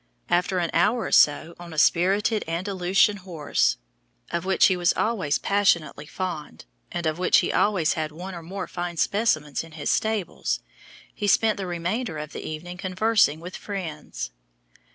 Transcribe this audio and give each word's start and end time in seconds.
After 0.29 0.57
an 0.57 0.71
hour 0.73 1.01
or 1.03 1.11
so 1.11 1.53
on 1.59 1.73
a 1.73 1.77
spirited 1.77 2.43
Andalusian 2.47 3.17
horse, 3.17 3.77
of 4.31 4.45
which 4.45 4.65
he 4.65 4.75
was 4.75 4.93
always 4.93 5.37
passionately 5.37 6.07
fond, 6.07 6.65
and 6.91 7.05
of 7.05 7.19
which 7.19 7.41
he 7.41 7.53
always 7.53 7.93
had 7.93 8.11
one 8.11 8.33
or 8.33 8.41
more 8.41 8.67
fine 8.67 8.97
specimens 8.97 9.63
in 9.63 9.73
his 9.73 9.91
stables, 9.91 10.59
he 11.13 11.27
spent 11.27 11.57
the 11.57 11.67
remainder 11.67 12.17
of 12.17 12.33
the 12.33 12.43
evening 12.43 12.77
conversing 12.77 13.39
with 13.39 13.55
friends. 13.55 14.31